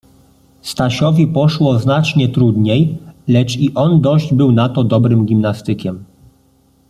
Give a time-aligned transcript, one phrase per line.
[0.61, 6.03] Stasiowi poszło znacznie trudniej, lecz i on dość był na to dobrym gimnastykiem.